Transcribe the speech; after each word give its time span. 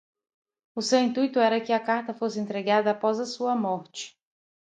O 0.73 0.81
seu 0.81 0.99
intuito 0.99 1.37
era 1.39 1.61
que 1.61 1.71
a 1.71 1.79
carta 1.79 2.11
fosse 2.11 2.39
entregada 2.39 2.89
após 2.89 3.19
a 3.19 3.25
sua 3.27 3.55
morte. 3.55 4.17